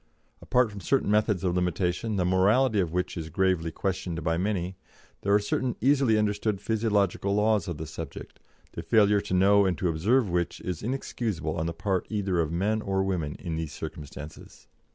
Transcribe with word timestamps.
Apart 0.41 0.71
from 0.71 0.79
certain 0.81 1.11
methods 1.11 1.43
of 1.43 1.53
limitation, 1.55 2.15
the 2.15 2.25
morality 2.25 2.79
of 2.79 2.91
which 2.91 3.15
is 3.15 3.29
gravely 3.29 3.69
questioned 3.69 4.23
by 4.23 4.35
many, 4.35 4.75
there 5.21 5.31
are 5.31 5.37
certain 5.37 5.75
easily 5.79 6.17
understood 6.17 6.59
physiological 6.59 7.35
laws 7.35 7.67
of 7.67 7.77
the 7.77 7.85
subject, 7.85 8.39
the 8.71 8.81
failure 8.81 9.21
to 9.21 9.35
know 9.35 9.63
and 9.67 9.77
to 9.77 9.87
observe 9.89 10.27
which 10.27 10.59
is 10.61 10.81
inexcusable 10.81 11.55
on 11.55 11.67
the 11.67 11.71
part 11.73 12.07
either 12.09 12.39
of 12.39 12.51
men 12.51 12.81
or 12.81 13.03
women 13.03 13.35
in 13.37 13.57
these 13.57 13.73
circumstances. 13.73 14.67